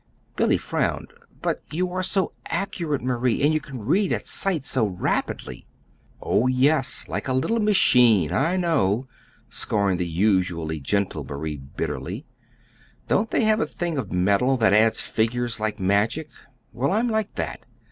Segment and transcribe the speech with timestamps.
[0.35, 1.13] Billy frowned.
[1.43, 5.67] "But you are so accurate, Marie, and you can read at sight so rapidly!"
[6.19, 9.07] "Oh, yes, like a little machine, I know!"
[9.47, 12.25] scorned the usually gentle Marie, bitterly.
[13.07, 16.31] "Don't they have a thing of metal that adds figures like magic?
[16.73, 17.59] Well, I'm like that.